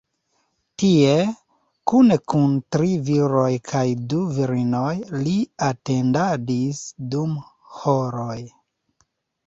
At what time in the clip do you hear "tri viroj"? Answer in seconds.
2.77-3.51